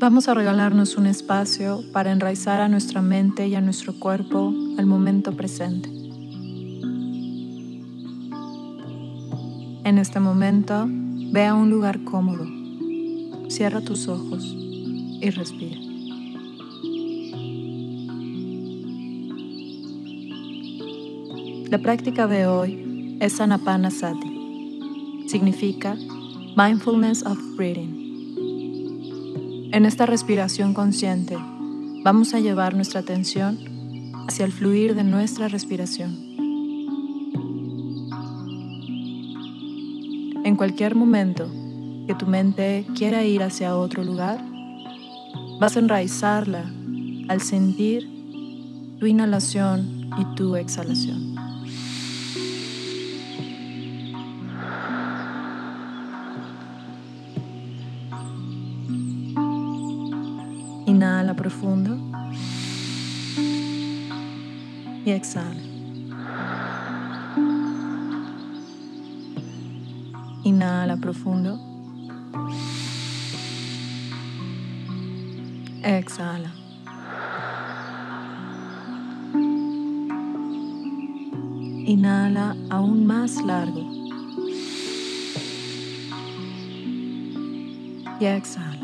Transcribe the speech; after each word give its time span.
Vamos 0.00 0.28
a 0.28 0.34
regalarnos 0.34 0.96
un 0.96 1.04
espacio 1.04 1.84
para 1.92 2.10
enraizar 2.10 2.62
a 2.62 2.68
nuestra 2.68 3.02
mente 3.02 3.48
y 3.48 3.54
a 3.54 3.60
nuestro 3.60 3.92
cuerpo 3.92 4.50
al 4.78 4.86
momento 4.86 5.36
presente. 5.36 5.90
En 9.84 9.98
este 9.98 10.18
momento, 10.18 10.86
ve 10.88 11.44
a 11.44 11.52
un 11.52 11.68
lugar 11.68 12.02
cómodo, 12.04 12.46
cierra 13.50 13.82
tus 13.82 14.08
ojos 14.08 14.56
y 14.56 15.28
respira. 15.28 15.78
La 21.68 21.76
práctica 21.76 22.26
de 22.26 22.46
hoy 22.46 23.18
es 23.20 23.38
Anapanasati. 23.38 25.26
Significa 25.28 25.94
Mindfulness 26.56 27.22
of 27.22 27.38
Breathing. 27.54 28.09
En 29.72 29.86
esta 29.86 30.04
respiración 30.04 30.74
consciente, 30.74 31.38
vamos 32.02 32.34
a 32.34 32.40
llevar 32.40 32.74
nuestra 32.74 33.00
atención 33.00 33.56
hacia 34.26 34.44
el 34.44 34.50
fluir 34.50 34.96
de 34.96 35.04
nuestra 35.04 35.46
respiración. 35.46 36.10
En 40.44 40.56
cualquier 40.56 40.96
momento 40.96 41.48
que 42.08 42.16
tu 42.16 42.26
mente 42.26 42.84
quiera 42.96 43.22
ir 43.24 43.44
hacia 43.44 43.76
otro 43.76 44.02
lugar, 44.02 44.44
vas 45.60 45.76
a 45.76 45.78
enraizarla 45.78 46.64
al 47.28 47.40
sentir 47.40 48.10
tu 48.98 49.06
inhalación 49.06 50.10
y 50.18 50.34
tu 50.34 50.56
exhalación. 50.56 51.29
Inhala 61.00 61.32
profundo 61.32 61.96
y 65.06 65.10
exhala. 65.10 65.62
Inhala 70.44 70.98
profundo. 70.98 71.58
Exhala. 75.82 76.52
Inhala 81.86 82.54
aún 82.68 83.06
más 83.06 83.42
largo. 83.42 83.80
Y 88.20 88.26
exhala. 88.26 88.79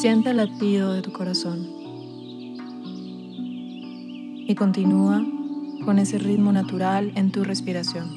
Siente 0.00 0.30
el 0.30 0.36
latido 0.36 0.92
de 0.92 1.02
tu 1.02 1.12
corazón 1.12 1.66
y 4.46 4.54
continúa 4.54 5.26
con 5.84 5.98
ese 5.98 6.18
ritmo 6.18 6.52
natural 6.52 7.10
en 7.16 7.32
tu 7.32 7.42
respiración. 7.42 8.08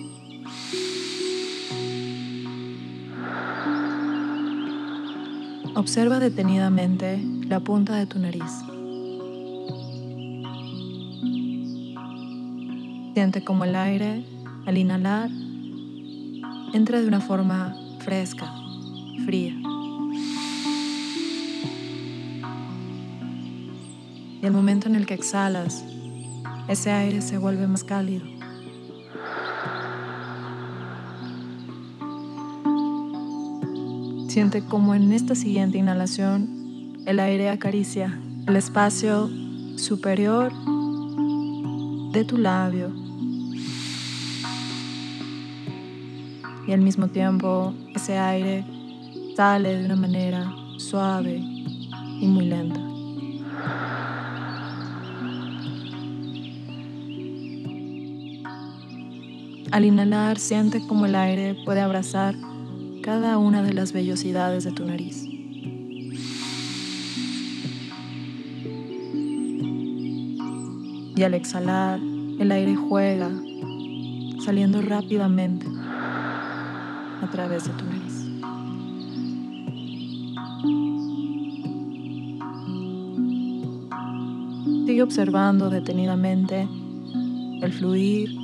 Observa 5.74 6.20
detenidamente 6.20 7.20
la 7.48 7.62
punta 7.62 7.96
de 7.96 8.06
tu 8.06 8.20
nariz. 8.20 8.52
Siente 13.16 13.44
como 13.44 13.64
el 13.64 13.76
aire, 13.76 14.24
al 14.68 14.78
inhalar, 14.78 15.32
entra 16.76 17.02
de 17.02 17.08
una 17.08 17.22
forma 17.22 17.76
fresca, 17.98 18.54
fría. 19.26 19.56
Y 24.42 24.46
el 24.46 24.54
momento 24.54 24.88
en 24.88 24.96
el 24.96 25.06
que 25.06 25.14
exhalas, 25.14 25.84
ese 26.68 26.92
aire 26.92 27.22
se 27.22 27.38
vuelve 27.38 27.68
más 27.68 27.84
cálido. 27.84 28.26
Siente 34.28 34.64
como 34.64 34.96
en 34.96 35.12
esta 35.12 35.36
siguiente 35.36 35.78
inhalación 35.78 36.98
el 37.06 37.20
aire 37.20 37.50
acaricia 37.50 38.18
el 38.48 38.56
espacio 38.56 39.30
superior 39.76 40.52
de 42.14 42.24
tu 42.26 42.38
labio 42.38 42.92
y 46.68 46.72
al 46.72 46.82
mismo 46.82 47.08
tiempo 47.08 47.74
ese 47.96 48.18
aire 48.18 48.64
sale 49.36 49.78
de 49.78 49.86
una 49.86 49.96
manera 49.96 50.52
suave 50.78 51.38
y 51.38 52.28
muy 52.28 52.46
lenta. 52.46 52.91
Al 59.72 59.86
inhalar, 59.86 60.38
siente 60.38 60.86
como 60.86 61.06
el 61.06 61.16
aire 61.16 61.56
puede 61.64 61.80
abrazar 61.80 62.36
cada 63.02 63.38
una 63.38 63.64
de 63.64 63.74
las 63.74 63.94
vellosidades 63.94 64.66
de 64.66 64.74
tu 64.74 64.86
nariz. 64.86 65.24
Y 71.16 71.24
al 71.24 71.34
exhalar, 71.36 72.02
el 72.40 72.52
aire 72.52 72.76
juega, 72.76 73.32
saliendo 74.44 74.82
rápidamente 74.82 75.66
a 77.22 77.30
través 77.32 77.64
de 77.64 77.72
tu 77.72 77.86
nariz. 77.86 78.28
Sigue 84.86 85.02
observando 85.02 85.70
detenidamente 85.70 86.68
el 87.62 87.72
fluir 87.72 88.41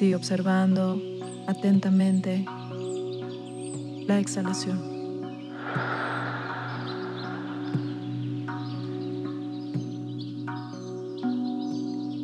Sigue 0.00 0.16
observando 0.16 0.98
atentamente 1.46 2.46
la 4.06 4.18
exhalación. 4.18 4.80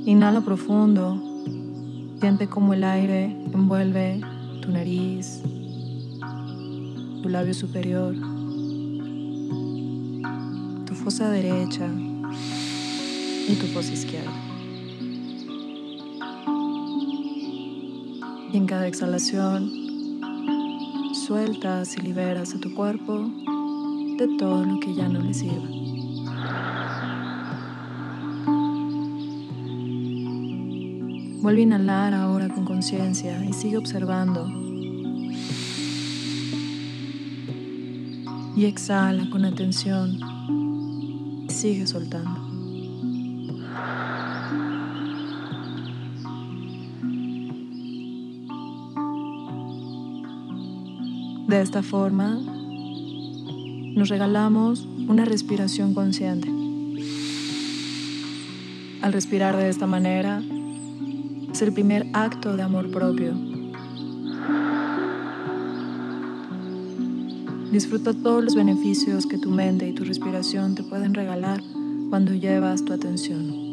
Inhala 0.07 0.41
profundo, 0.41 1.23
siente 2.19 2.47
como 2.47 2.73
el 2.73 2.83
aire 2.83 3.25
envuelve 3.53 4.23
tu 4.63 4.71
nariz, 4.71 5.43
tu 7.23 7.29
labio 7.29 7.53
superior, 7.53 8.15
tu 10.87 10.95
fosa 10.95 11.29
derecha 11.29 11.91
y 13.49 13.55
tu 13.61 13.67
fosa 13.67 13.93
izquierda. 13.93 14.56
En 18.57 18.65
cada 18.65 18.87
exhalación 18.87 19.71
sueltas 21.13 21.95
y 21.99 22.01
liberas 22.01 22.55
a 22.55 22.59
tu 22.59 22.75
cuerpo 22.75 23.31
de 24.17 24.35
todo 24.39 24.65
lo 24.65 24.81
que 24.81 24.95
ya 24.95 25.11
no 25.11 25.21
le 25.21 25.35
sirva. 25.35 25.69
Vuelve 31.43 31.61
a 31.61 31.65
inhalar 31.65 32.15
ahora 32.15 32.49
con 32.49 32.65
conciencia 32.65 33.45
y 33.45 33.53
sigue 33.53 33.77
observando. 33.77 34.49
Y 38.57 38.65
exhala 38.65 39.29
con 39.29 39.45
atención 39.45 40.19
y 41.47 41.53
sigue 41.53 41.87
soltando. 41.87 42.46
De 51.57 51.63
esta 51.63 51.83
forma, 51.83 52.39
nos 53.95 54.11
regalamos 54.11 54.87
una 55.09 55.25
respiración 55.25 55.95
consciente. 55.95 56.51
Al 59.01 59.11
respirar 59.11 59.57
de 59.57 59.71
esta 59.71 59.87
manera, 59.87 60.43
es 61.51 61.63
el 61.63 61.73
primer 61.73 62.09
acto 62.13 62.59
de 62.59 62.63
amor 62.63 62.91
propio. 62.91 63.33
Disfruta 67.73 68.13
todos 68.13 68.45
los 68.45 68.55
beneficios 68.55 69.25
que 69.25 69.39
tu 69.39 69.49
mente 69.49 69.89
y 69.89 69.95
tu 69.95 70.05
respiración 70.05 70.75
te 70.75 70.83
pueden 70.83 71.15
regalar 71.15 71.63
cuando 72.11 72.35
llevas 72.35 72.85
tu 72.85 72.93
atención. 72.93 73.66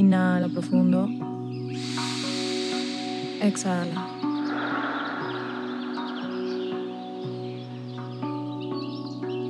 Inhala 0.00 0.48
profundo. 0.48 1.06
Exhala. 3.42 4.00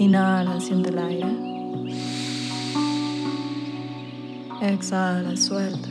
Inhala, 0.01 0.61
siente 0.61 0.89
el 0.89 0.99
aire. 0.99 1.33
Exhala, 4.61 5.37
suelta. 5.37 5.89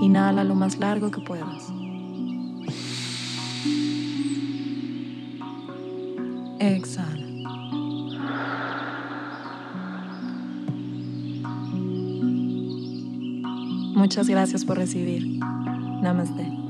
Inhala 0.00 0.42
lo 0.44 0.54
más 0.54 0.78
largo 0.78 1.10
que 1.10 1.20
puedas. 1.20 1.70
Exhala. 6.60 7.23
Muchas 13.94 14.28
gracias 14.28 14.64
por 14.64 14.76
recibir. 14.76 15.38
Namaste. 16.02 16.63